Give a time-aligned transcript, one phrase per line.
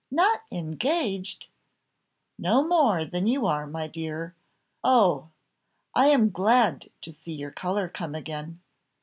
[0.09, 1.45] "Not engaged!"
[2.39, 4.33] "No more than you are, my dear!
[4.83, 5.29] Oh!
[5.93, 8.61] I am glad to see your colour come again!"